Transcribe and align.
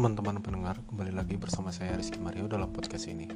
teman-teman 0.00 0.40
pendengar, 0.40 0.80
kembali 0.88 1.12
lagi 1.12 1.36
bersama 1.36 1.68
saya 1.68 1.92
Rizky 1.92 2.16
Mario 2.24 2.48
dalam 2.48 2.72
podcast 2.72 3.04
ini. 3.04 3.28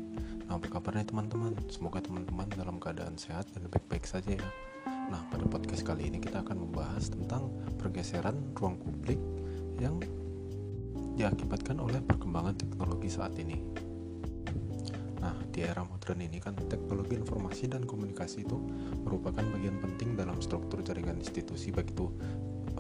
Nah, 0.48 0.56
apa 0.56 0.64
kabarnya 0.72 1.04
teman-teman? 1.12 1.52
Semoga 1.68 2.00
teman-teman 2.00 2.48
dalam 2.56 2.80
keadaan 2.80 3.20
sehat 3.20 3.52
dan 3.52 3.68
baik-baik 3.68 4.08
saja 4.08 4.32
ya. 4.32 4.48
Nah, 4.88 5.20
pada 5.28 5.44
podcast 5.44 5.84
kali 5.84 6.08
ini 6.08 6.24
kita 6.24 6.40
akan 6.40 6.64
membahas 6.64 7.12
tentang 7.12 7.52
pergeseran 7.76 8.56
ruang 8.56 8.80
publik 8.80 9.20
yang 9.76 10.00
diakibatkan 11.20 11.84
oleh 11.84 12.00
perkembangan 12.00 12.56
teknologi 12.56 13.12
saat 13.12 13.36
ini. 13.36 13.60
Nah, 15.20 15.36
di 15.52 15.68
era 15.68 15.84
modern 15.84 16.24
ini 16.24 16.40
kan 16.40 16.56
teknologi 16.56 17.20
informasi 17.20 17.68
dan 17.76 17.84
komunikasi 17.84 18.40
itu 18.40 18.56
merupakan 19.04 19.44
bagian 19.52 19.84
penting 19.84 20.16
dalam 20.16 20.40
struktur 20.40 20.80
jaringan 20.80 21.20
institusi 21.20 21.76
baik 21.76 21.92
itu 21.92 22.08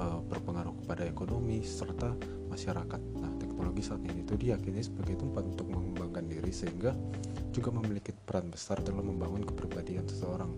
uh, 0.00 0.24
berpengaruh 0.24 0.72
kepada 0.80 1.04
ekonomi 1.04 1.60
serta 1.60 2.16
masyarakat. 2.48 3.00
Nah, 3.20 3.33
teknologi 3.54 3.86
saat 3.86 4.02
ini 4.02 4.26
itu 4.26 4.34
diyakini 4.34 4.82
sebagai 4.82 5.14
tempat 5.14 5.46
untuk 5.46 5.70
mengembangkan 5.70 6.26
diri 6.26 6.50
sehingga 6.50 6.90
juga 7.54 7.70
memiliki 7.70 8.10
peran 8.10 8.50
besar 8.50 8.82
dalam 8.82 9.06
membangun 9.06 9.46
kepribadian 9.46 10.02
seseorang. 10.10 10.50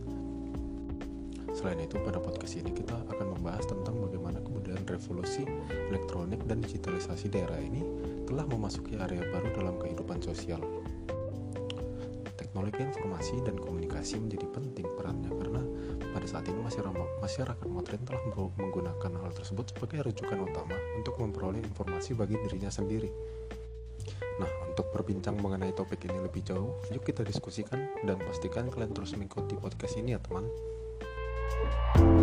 Selain 1.53 1.77
itu, 1.77 2.01
pada 2.01 2.17
podcast 2.17 2.57
ini 2.57 2.73
kita 2.73 2.97
akan 3.13 3.37
membahas 3.37 3.69
tentang 3.69 4.01
bagaimana 4.01 4.41
kemudian 4.41 4.81
revolusi 4.89 5.45
elektronik 5.93 6.41
dan 6.49 6.65
digitalisasi 6.65 7.29
daerah 7.29 7.61
ini 7.61 7.85
telah 8.25 8.49
memasuki 8.49 8.97
area 8.97 9.21
baru 9.29 9.53
dalam 9.53 9.77
kehidupan 9.77 10.25
sosial. 10.25 10.65
Teknologi 12.33 12.81
informasi 12.81 13.45
dan 13.45 13.61
komunikasi 13.61 14.17
menjadi 14.25 14.49
penting 14.57 14.89
perannya 14.97 15.33
karena 15.37 15.56
pada 16.27 16.43
saat 16.43 16.51
ini 16.51 16.59
masyarakat 17.23 17.69
modern 17.71 18.03
telah 18.03 18.19
menggunakan 18.59 19.13
hal 19.15 19.31
tersebut 19.31 19.71
sebagai 19.71 20.11
rujukan 20.11 20.43
utama 20.43 20.75
untuk 20.99 21.23
memperoleh 21.23 21.63
informasi 21.63 22.19
bagi 22.19 22.35
dirinya 22.43 22.67
sendiri. 22.67 23.07
Nah, 24.43 24.51
untuk 24.67 24.91
berbincang 24.91 25.39
mengenai 25.39 25.71
topik 25.71 26.03
ini 26.03 26.19
lebih 26.19 26.43
jauh, 26.43 26.83
yuk 26.91 27.07
kita 27.07 27.23
diskusikan 27.23 27.79
dan 28.03 28.19
pastikan 28.19 28.67
kalian 28.67 28.91
terus 28.91 29.15
mengikuti 29.15 29.55
podcast 29.55 30.03
ini 30.03 30.19
ya 30.19 30.21
teman. 30.27 30.51
Proses 31.95 32.16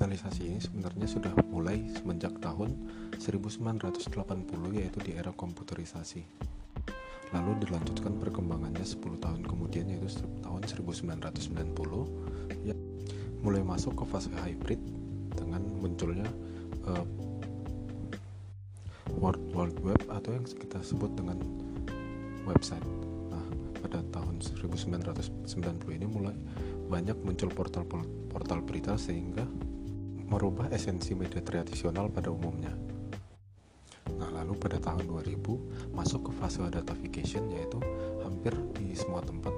digitalisasi 0.00 0.48
ini 0.48 0.56
sebenarnya 0.56 1.04
sudah 1.04 1.28
mulai 1.52 1.84
semenjak 1.92 2.32
tahun 2.40 2.72
1980 3.20 4.08
yaitu 4.72 4.96
di 5.04 5.12
era 5.12 5.28
komputerisasi. 5.28 6.24
Lalu 7.36 7.68
dilanjutkan 7.68 8.16
perkembangannya 8.16 8.80
10 8.80 8.96
tahun 9.20 9.44
kemudian 9.44 9.92
yaitu 9.92 10.24
tahun 10.40 10.64
1990 10.96 12.64
ya 12.64 12.72
mulai 13.44 13.60
masuk 13.60 14.00
ke 14.00 14.04
fase 14.08 14.32
hybrid 14.40 14.80
dengan 15.36 15.68
munculnya 15.68 16.32
uh, 16.88 17.04
World 19.20 19.52
Wide 19.52 19.84
Web 19.84 20.00
atau 20.08 20.32
yang 20.32 20.48
kita 20.48 20.80
sebut 20.80 21.12
dengan 21.12 21.36
website. 22.48 22.88
Nah, 23.28 23.44
pada 23.84 24.00
tahun 24.16 24.40
1990 24.40 25.44
ini 25.92 26.08
mulai 26.08 26.32
banyak 26.88 27.20
muncul 27.20 27.52
portal-portal 27.52 28.64
berita 28.64 28.96
sehingga 28.96 29.44
merubah 30.30 30.70
esensi 30.70 31.12
media 31.18 31.42
tradisional 31.42 32.06
pada 32.06 32.30
umumnya. 32.30 32.70
Nah, 34.14 34.30
lalu 34.30 34.54
pada 34.56 34.78
tahun 34.78 35.10
2000 35.10 35.90
masuk 35.90 36.30
ke 36.30 36.32
fase 36.38 36.62
datafication 36.70 37.50
yaitu 37.50 37.82
hampir 38.22 38.54
di 38.78 38.94
semua 38.94 39.20
tempat 39.26 39.54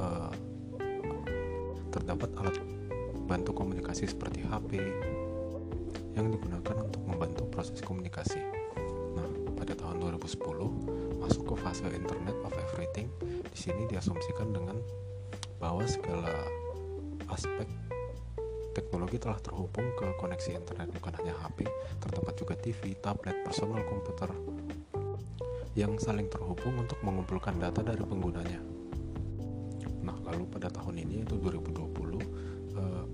uh, 0.00 0.32
terdapat 1.92 2.32
alat 2.40 2.56
bantu 3.28 3.54
komunikasi 3.54 4.10
seperti 4.10 4.42
HP 4.42 4.80
yang 6.18 6.32
digunakan 6.32 6.76
untuk 6.82 7.02
membantu 7.06 7.46
proses 7.52 7.78
komunikasi. 7.84 8.40
Nah, 9.14 9.28
pada 9.54 9.76
tahun 9.78 10.02
2010 10.18 11.20
masuk 11.22 11.44
ke 11.44 11.54
fase 11.60 11.86
Internet 11.86 12.34
of 12.42 12.52
Everything. 12.72 13.06
Di 13.22 13.58
sini 13.58 13.86
diasumsikan 13.86 14.50
dengan 14.50 14.80
bahwa 15.60 15.84
segala 15.86 16.32
aspek 17.30 17.68
teknologi 18.70 19.18
telah 19.18 19.38
terhubung 19.42 19.90
ke 19.98 20.06
koneksi 20.18 20.50
internet 20.58 20.88
bukan 20.94 21.12
hanya 21.22 21.34
HP, 21.42 21.66
terdapat 21.98 22.34
juga 22.38 22.54
TV, 22.58 22.94
tablet, 22.98 23.42
personal 23.42 23.82
komputer 23.86 24.30
yang 25.78 25.94
saling 26.02 26.26
terhubung 26.26 26.82
untuk 26.82 26.98
mengumpulkan 27.06 27.54
data 27.58 27.82
dari 27.82 28.02
penggunanya. 28.02 28.58
Nah, 30.02 30.16
lalu 30.26 30.50
pada 30.50 30.66
tahun 30.66 31.06
ini 31.06 31.22
yaitu 31.22 31.38
2020 31.38 32.50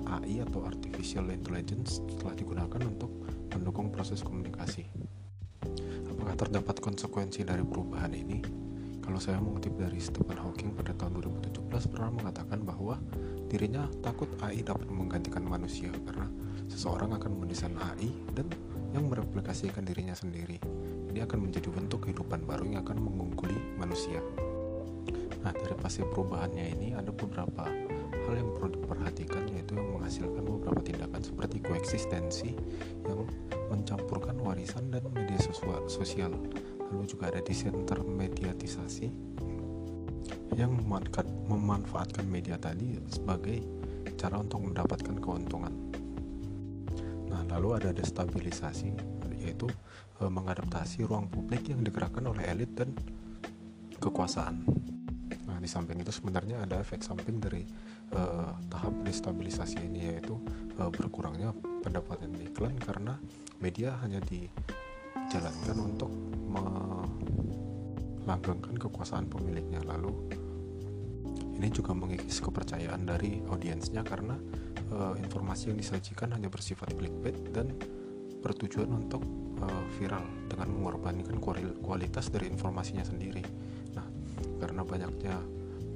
AI 0.07 0.41
atau 0.47 0.63
artificial 0.63 1.27
intelligence 1.35 1.99
telah 2.23 2.33
digunakan 2.39 2.81
untuk 2.87 3.11
mendukung 3.51 3.91
proses 3.91 4.23
komunikasi. 4.23 4.87
Apakah 6.07 6.37
terdapat 6.39 6.79
konsekuensi 6.79 7.43
dari 7.43 7.67
perubahan 7.67 8.15
ini? 8.15 8.66
Kalau 9.07 9.23
saya 9.23 9.39
mengutip 9.39 9.71
dari 9.79 10.03
Stephen 10.03 10.35
Hawking 10.35 10.75
pada 10.75 10.91
tahun 10.99 11.23
2017 11.23 11.95
pernah 11.95 12.11
mengatakan 12.11 12.59
bahwa 12.67 12.99
dirinya 13.47 13.87
takut 14.03 14.27
AI 14.43 14.67
dapat 14.67 14.91
menggantikan 14.91 15.47
manusia 15.47 15.95
karena 16.03 16.27
seseorang 16.67 17.15
akan 17.15 17.39
mendesain 17.39 17.79
AI 17.79 18.11
dan 18.35 18.51
yang 18.91 19.07
mereplikasikan 19.07 19.87
dirinya 19.87 20.19
sendiri. 20.19 20.59
Ini 21.15 21.23
akan 21.23 21.47
menjadi 21.47 21.71
bentuk 21.71 22.11
kehidupan 22.11 22.51
baru 22.51 22.67
yang 22.67 22.83
akan 22.83 22.99
mengungguli 22.99 23.55
manusia. 23.79 24.19
Nah, 25.47 25.55
dari 25.55 25.79
fase 25.79 26.03
perubahannya 26.03 26.75
ini 26.75 26.99
ada 26.99 27.15
beberapa 27.15 27.71
hal 28.27 28.35
yang 28.35 28.51
perlu 28.59 28.75
diperhatikan 28.75 29.47
yaitu 29.55 29.79
yang 29.79 29.87
menghasilkan 29.95 30.43
beberapa 30.43 30.83
tindakan 30.83 31.23
seperti 31.23 31.63
koeksistensi 31.63 32.51
yang 33.07 33.23
mencampurkan 33.71 34.35
warisan 34.43 34.91
dan 34.91 35.07
media 35.15 35.39
sosial 35.87 36.35
lalu 36.91 37.05
juga 37.07 37.31
ada 37.31 37.41
disintermediatisasi 37.43 39.07
yang 40.57 40.73
memanfaatkan 41.47 42.25
media 42.25 42.57
tadi 42.57 42.97
sebagai 43.13 43.61
cara 44.17 44.41
untuk 44.41 44.65
mendapatkan 44.65 45.17
keuntungan. 45.21 45.75
Nah, 47.29 47.43
lalu 47.53 47.77
ada 47.77 47.91
destabilisasi 47.93 48.97
yaitu 49.37 49.69
e, 50.19 50.25
mengadaptasi 50.25 51.05
ruang 51.05 51.29
publik 51.29 51.69
yang 51.69 51.85
digerakkan 51.85 52.25
oleh 52.25 52.49
elit 52.49 52.73
dan 52.73 52.97
kekuasaan. 54.01 54.65
Nah, 55.45 55.59
di 55.61 55.69
samping 55.69 56.01
itu 56.01 56.11
sebenarnya 56.11 56.65
ada 56.65 56.81
efek 56.81 57.05
samping 57.05 57.37
dari 57.37 57.69
e, 58.11 58.21
tahap 58.73 58.97
destabilisasi 59.05 59.85
ini 59.85 60.17
yaitu 60.17 60.41
e, 60.81 60.83
berkurangnya 60.89 61.53
pendapatan 61.85 62.33
iklan 62.41 62.75
karena 62.81 63.21
media 63.61 64.01
hanya 64.01 64.25
di 64.25 64.49
dijalankan 65.37 65.79
untuk 65.85 66.11
melanggengkan 68.25 68.75
kekuasaan 68.81 69.29
pemiliknya 69.29 69.85
lalu 69.85 70.11
ini 71.57 71.69
juga 71.73 71.93
mengikis 71.93 72.41
kepercayaan 72.41 73.05
dari 73.05 73.41
audiensnya 73.49 74.05
karena 74.05 74.37
uh, 74.93 75.17
informasi 75.17 75.73
yang 75.73 75.79
disajikan 75.81 76.33
hanya 76.33 76.53
bersifat 76.53 76.93
clickbait 76.97 77.37
dan 77.53 77.73
bertujuan 78.45 78.93
untuk 78.93 79.25
uh, 79.61 79.85
viral 79.97 80.25
dengan 80.49 80.69
mengorbankan 80.73 81.41
kualitas 81.81 82.29
dari 82.29 82.53
informasinya 82.53 83.05
sendiri. 83.09 83.41
Nah, 83.97 84.05
karena 84.61 84.85
banyaknya 84.85 85.37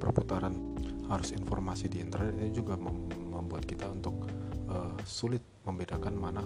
perputaran 0.01 0.57
harus 1.05 1.29
informasi 1.37 1.93
di 1.93 2.01
internet 2.01 2.33
ini 2.41 2.49
juga 2.49 2.73
mem 2.73 3.05
membuat 3.29 3.65
kita 3.69 3.85
untuk 3.85 4.25
uh, 4.69 4.97
sulit 5.05 5.45
membedakan 5.65 6.13
mana 6.17 6.41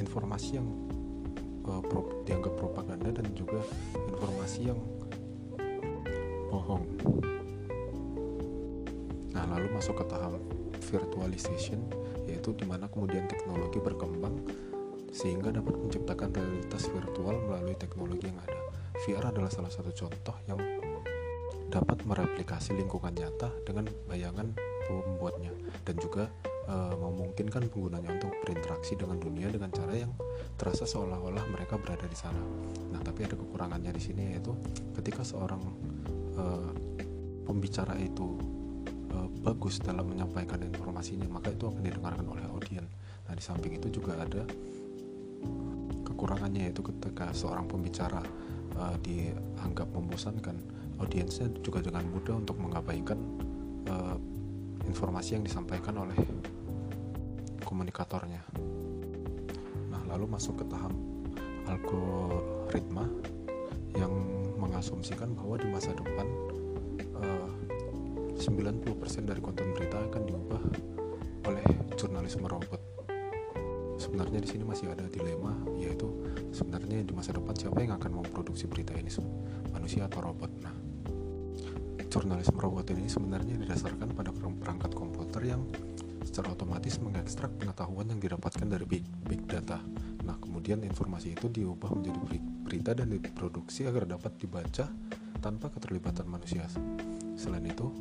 informasi 0.00 0.60
yang 0.60 0.68
uh, 1.68 1.82
pro, 1.84 2.24
dianggap 2.24 2.54
propaganda 2.56 3.10
dan 3.12 3.26
juga 3.36 3.60
informasi 4.08 4.72
yang 4.72 4.80
bohong. 6.52 6.84
Nah, 9.34 9.44
lalu 9.50 9.66
masuk 9.74 9.98
ke 9.98 10.04
tahap 10.06 10.38
virtualization 10.88 11.82
yaitu 12.24 12.56
di 12.56 12.64
mana 12.64 12.88
kemudian 12.88 13.26
teknologi 13.28 13.82
berkembang 13.82 14.40
sehingga 15.14 15.54
dapat 15.54 15.74
menciptakan 15.78 16.30
realitas 16.34 16.90
virtual 16.90 17.36
melalui 17.46 17.76
teknologi 17.78 18.30
yang 18.30 18.40
ada. 18.42 18.60
VR 19.04 19.34
adalah 19.34 19.50
salah 19.50 19.70
satu 19.70 19.90
contoh 19.92 20.36
yang 20.46 20.58
dapat 21.70 21.98
mereplikasi 22.06 22.78
lingkungan 22.78 23.10
nyata 23.14 23.50
dengan 23.66 23.90
bayangan 24.06 24.54
pembuatnya 24.86 25.50
dan 25.82 25.98
juga 25.98 26.30
e, 26.64 26.76
memungkinkan 26.96 27.68
penggunanya 27.70 28.10
untuk 28.16 28.32
berinteraksi 28.44 28.96
dengan 28.96 29.20
dunia 29.20 29.48
dengan 29.52 29.70
cara 29.70 29.94
yang 29.94 30.12
terasa 30.58 30.84
seolah-olah 30.84 31.44
mereka 31.52 31.80
berada 31.80 32.04
di 32.08 32.16
sana. 32.16 32.40
Nah, 32.92 33.00
tapi 33.00 33.24
ada 33.24 33.36
kekurangannya 33.36 33.92
di 33.94 34.02
sini 34.02 34.22
yaitu 34.36 34.52
ketika 34.96 35.24
seorang 35.24 35.62
e, 36.36 36.44
pembicara 37.44 37.96
itu 38.00 38.36
e, 39.12 39.16
bagus 39.44 39.80
dalam 39.80 40.08
menyampaikan 40.08 40.60
informasinya, 40.64 41.28
maka 41.28 41.52
itu 41.52 41.68
akan 41.68 41.80
didengarkan 41.84 42.26
oleh 42.28 42.44
audiens. 42.50 42.88
Nah, 43.24 43.32
di 43.32 43.42
samping 43.44 43.76
itu 43.76 43.88
juga 44.00 44.20
ada 44.20 44.44
kekurangannya 46.04 46.70
yaitu 46.70 46.80
ketika 46.80 47.34
seorang 47.34 47.66
pembicara 47.66 48.22
uh, 48.78 48.96
dianggap 49.02 49.90
membosankan 49.90 50.56
audiensnya 51.02 51.50
juga 51.60 51.82
dengan 51.82 52.06
mudah 52.06 52.38
untuk 52.38 52.56
mengabaikan 52.62 53.18
uh, 53.90 54.16
informasi 54.86 55.36
yang 55.40 55.44
disampaikan 55.44 55.98
oleh 55.98 56.16
komunikatornya. 57.74 58.38
Nah, 59.90 60.02
lalu 60.14 60.30
masuk 60.30 60.62
ke 60.62 60.64
tahap 60.70 60.94
algoritma 61.66 63.02
yang 63.98 64.14
mengasumsikan 64.62 65.34
bahwa 65.34 65.58
di 65.58 65.66
masa 65.66 65.90
depan 65.90 66.22
uh, 67.18 67.50
90% 68.38 69.26
dari 69.26 69.42
konten 69.42 69.74
berita 69.74 69.98
akan 70.06 70.22
diubah 70.22 70.62
oleh 71.50 71.66
jurnalisme 71.98 72.46
robot. 72.46 72.78
Sebenarnya 73.98 74.38
di 74.38 74.48
sini 74.54 74.62
masih 74.62 74.94
ada 74.94 75.10
dilema 75.10 75.58
yaitu 75.74 76.06
sebenarnya 76.54 77.02
di 77.02 77.10
masa 77.10 77.34
depan 77.34 77.58
siapa 77.58 77.82
yang 77.82 77.98
akan 77.98 78.22
memproduksi 78.22 78.70
berita 78.70 78.94
ini 78.94 79.10
manusia 79.74 80.06
atau 80.06 80.22
robot. 80.22 80.50
Nah, 80.62 80.74
jurnalisme 82.06 82.54
robot 82.54 82.86
ini 82.94 83.10
sebenarnya 83.10 83.58
didasarkan 83.58 84.14
pada 84.14 84.30
perangkat 84.30 84.94
komputer 84.94 85.42
yang 85.58 85.66
secara 86.24 86.56
otomatis 86.56 86.96
mengekstrak 86.98 87.52
pengetahuan 87.60 88.08
yang 88.10 88.18
didapatkan 88.18 88.66
dari 88.66 88.88
big, 88.88 89.04
big 89.28 89.44
data. 89.44 89.78
Nah, 90.24 90.40
kemudian 90.40 90.80
informasi 90.82 91.36
itu 91.36 91.52
diubah 91.52 91.92
menjadi 91.92 92.18
berita 92.64 92.90
dan 92.96 93.12
diproduksi 93.12 93.84
agar 93.84 94.08
dapat 94.08 94.34
dibaca 94.40 94.88
tanpa 95.44 95.68
keterlibatan 95.68 96.24
manusia. 96.24 96.64
Selain 97.36 97.62
itu, 97.68 97.92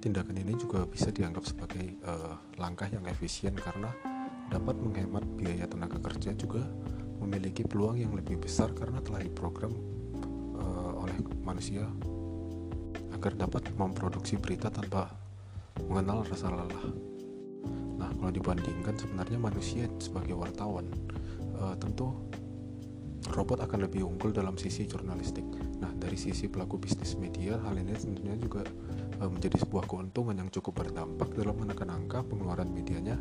tindakan 0.00 0.40
ini 0.40 0.56
juga 0.56 0.88
bisa 0.88 1.12
dianggap 1.12 1.44
sebagai 1.44 2.00
uh, 2.08 2.40
langkah 2.56 2.88
yang 2.88 3.04
efisien 3.04 3.52
karena 3.52 3.92
dapat 4.48 4.74
menghemat 4.80 5.22
biaya 5.36 5.68
tenaga 5.68 6.00
kerja 6.00 6.32
juga 6.34 6.64
memiliki 7.20 7.62
peluang 7.62 8.00
yang 8.00 8.16
lebih 8.16 8.40
besar 8.40 8.72
karena 8.72 9.04
telah 9.04 9.20
diprogram 9.20 9.70
uh, 10.56 11.04
oleh 11.04 11.20
manusia 11.44 11.84
agar 13.12 13.36
dapat 13.36 13.68
memproduksi 13.76 14.40
berita 14.40 14.72
tanpa 14.72 15.12
mengenal 15.84 16.24
rasa 16.24 16.48
lelah. 16.48 17.09
Nah, 18.00 18.08
kalau 18.16 18.32
dibandingkan 18.32 18.96
sebenarnya 18.96 19.36
manusia 19.36 19.84
sebagai 20.00 20.32
wartawan 20.32 20.88
uh, 21.60 21.76
tentu 21.76 22.16
robot 23.36 23.60
akan 23.60 23.84
lebih 23.84 24.08
unggul 24.08 24.32
dalam 24.32 24.56
sisi 24.56 24.88
jurnalistik. 24.88 25.44
Nah, 25.78 25.92
dari 26.00 26.16
sisi 26.16 26.48
pelaku 26.48 26.80
bisnis 26.80 27.14
media, 27.20 27.60
hal 27.60 27.76
ini 27.76 27.92
tentunya 27.92 28.34
juga 28.40 28.64
uh, 29.20 29.28
menjadi 29.28 29.60
sebuah 29.60 29.84
keuntungan 29.84 30.34
yang 30.34 30.48
cukup 30.48 30.80
berdampak 30.80 31.28
dalam 31.36 31.60
menekan 31.60 31.92
angka 31.92 32.24
pengeluaran 32.24 32.72
medianya 32.72 33.20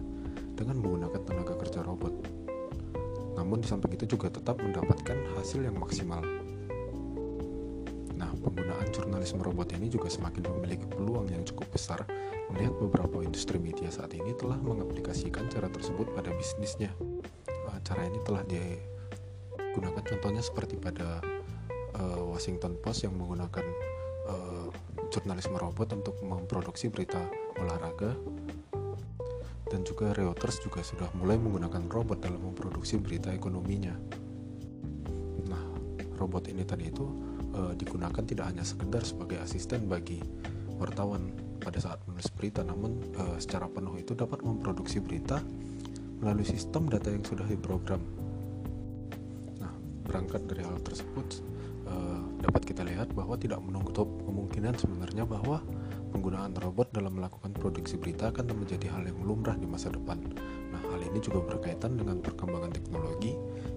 dengan 0.55 0.79
menggunakan 0.79 1.21
tenaga 1.27 1.59
kerja 1.59 1.83
robot. 1.83 2.13
Namun 3.35 3.63
di 3.63 3.67
samping 3.67 3.95
itu 3.95 4.15
juga 4.15 4.31
tetap 4.31 4.59
mendapatkan 4.59 5.15
hasil 5.39 5.63
yang 5.63 5.75
maksimal. 5.75 6.23
Penggunaan 8.49 8.89
jurnalisme 8.89 9.45
robot 9.45 9.77
ini 9.77 9.93
juga 9.93 10.09
semakin 10.09 10.49
memiliki 10.57 10.89
peluang 10.89 11.29
yang 11.29 11.45
cukup 11.45 11.69
besar 11.69 12.01
melihat 12.49 12.73
beberapa 12.81 13.21
industri 13.21 13.61
media 13.61 13.93
saat 13.93 14.09
ini 14.17 14.33
telah 14.33 14.57
mengaplikasikan 14.57 15.45
cara 15.53 15.69
tersebut 15.69 16.09
pada 16.17 16.33
bisnisnya. 16.33 16.89
Uh, 17.45 17.77
cara 17.85 18.09
ini 18.09 18.17
telah 18.25 18.41
digunakan 18.49 20.01
contohnya 20.01 20.41
seperti 20.41 20.81
pada 20.81 21.21
uh, 21.93 22.25
Washington 22.25 22.73
Post 22.81 23.05
yang 23.05 23.13
menggunakan 23.21 23.65
uh, 24.25 24.73
jurnalisme 25.13 25.53
robot 25.53 25.93
untuk 25.93 26.17
memproduksi 26.25 26.89
berita 26.89 27.21
olahraga 27.61 28.17
dan 29.69 29.85
juga 29.85 30.17
Reuters 30.17 30.57
juga 30.65 30.81
sudah 30.81 31.05
mulai 31.13 31.37
menggunakan 31.37 31.85
robot 31.85 32.25
dalam 32.25 32.41
memproduksi 32.41 32.97
berita 32.97 33.29
ekonominya. 33.29 33.93
Nah, 35.45 35.63
robot 36.17 36.49
ini 36.49 36.65
tadi 36.65 36.89
itu 36.89 37.28
uh, 37.55 37.73
digunakan 37.77 38.23
tidak 38.23 38.49
hanya 38.49 38.65
sekedar 38.65 39.01
sebagai 39.05 39.39
asisten 39.41 39.89
bagi 39.89 40.21
wartawan 40.79 41.33
pada 41.59 41.77
saat 41.77 41.99
menulis 42.07 42.31
berita, 42.31 42.63
namun 42.63 43.03
uh, 43.19 43.37
secara 43.37 43.67
penuh 43.67 43.99
itu 43.99 44.15
dapat 44.15 44.39
memproduksi 44.41 45.03
berita 45.03 45.43
melalui 46.19 46.47
sistem 46.47 46.87
data 46.87 47.11
yang 47.11 47.23
sudah 47.23 47.47
diprogram. 47.47 47.99
Nah, 49.59 49.71
berangkat 50.07 50.47
dari 50.47 50.63
hal 50.63 50.79
tersebut, 50.83 51.43
uh, 51.87 52.23
dapat 52.43 52.63
kita 52.63 52.83
lihat 52.87 53.11
bahwa 53.11 53.35
tidak 53.35 53.59
menutup 53.59 54.07
kemungkinan 54.23 54.75
sebenarnya 54.79 55.27
bahwa 55.27 55.63
penggunaan 56.09 56.55
robot 56.57 56.89
dalam 56.95 57.19
melakukan 57.19 57.53
produksi 57.55 57.99
berita 57.99 58.31
akan 58.31 58.55
menjadi 58.55 58.91
hal 58.91 59.03
yang 59.05 59.19
lumrah 59.23 59.55
di 59.59 59.67
masa 59.67 59.91
depan. 59.91 60.19
Nah, 60.69 60.81
hal 60.93 61.01
ini 61.01 61.19
juga 61.19 61.41
berkaitan 61.41 61.97
dengan 61.97 62.21
perkembangan 62.21 62.71
teknologi 62.73 63.33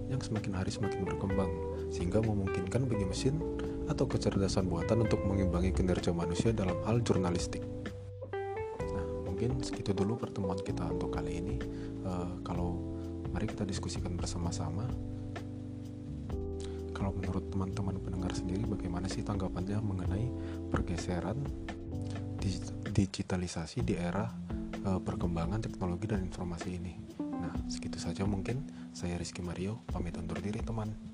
yang 0.09 0.21
semakin 0.21 0.53
hari 0.53 0.69
semakin 0.69 1.01
berkembang, 1.05 1.49
sehingga 1.89 2.21
memungkinkan 2.21 2.85
bagi 2.85 3.05
mesin 3.05 3.41
atau 3.89 4.05
kecerdasan 4.07 4.69
buatan 4.69 5.03
untuk 5.03 5.19
mengimbangi 5.25 5.73
kinerja 5.73 6.13
manusia 6.13 6.53
dalam 6.53 6.77
hal 6.85 7.01
jurnalistik. 7.01 7.65
Nah, 8.79 9.05
mungkin 9.25 9.59
segitu 9.65 9.91
dulu 9.91 10.15
pertemuan 10.21 10.61
kita 10.61 10.85
untuk 10.87 11.11
kali 11.11 11.41
ini. 11.41 11.55
Uh, 12.03 12.39
kalau 12.45 12.79
mari 13.33 13.49
kita 13.49 13.65
diskusikan 13.65 14.13
bersama-sama. 14.13 14.85
Kalau 16.93 17.09
menurut 17.19 17.49
teman-teman 17.51 17.99
pendengar 17.99 18.31
sendiri, 18.31 18.63
bagaimana 18.63 19.09
sih 19.09 19.25
tanggapannya 19.25 19.81
mengenai 19.81 20.29
pergeseran 20.69 21.41
digitalisasi 22.93 23.81
di 23.81 23.97
era 23.97 24.29
uh, 24.83 24.99
perkembangan 24.99 25.63
teknologi 25.63 26.05
dan 26.07 26.27
informasi 26.27 26.79
ini? 26.79 26.93
Nah, 27.19 27.55
segitu 27.67 27.99
saja 27.99 28.23
mungkin. 28.27 28.63
Saya 28.93 29.17
Rizky 29.17 29.41
Mario, 29.41 29.81
pamit 29.89 30.15
undur 30.15 30.37
diri 30.39 30.61
teman. 30.61 31.12